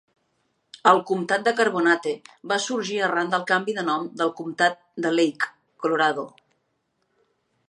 [0.91, 2.15] El comtat de Carbonate
[2.53, 6.29] va sorgir arran del canvi de nom del comtat de Lake, Colorado.